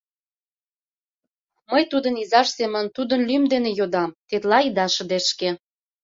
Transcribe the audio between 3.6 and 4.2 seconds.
йодам: